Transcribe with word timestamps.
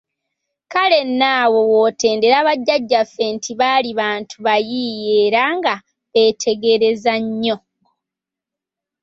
Kale 0.71 0.97
nno 1.09 1.27
awo 1.41 1.59
w'otendera 1.71 2.39
Bajjaajjaffe 2.47 3.23
nti 3.35 3.51
baali 3.59 3.89
bantu 3.99 4.35
bayiiya 4.45 5.13
era 5.25 5.43
nga 5.57 5.73
beetegereza 6.11 7.13
nnyo. 7.23 7.57